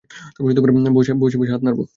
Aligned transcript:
বসে 1.21 1.37
হাত 1.51 1.61
নাড়ব। 1.63 1.81